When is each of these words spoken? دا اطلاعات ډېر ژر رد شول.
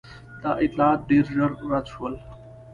دا 0.41 0.51
اطلاعات 0.63 0.99
ډېر 1.09 1.25
ژر 1.35 1.51
رد 1.71 1.85
شول. 1.93 2.13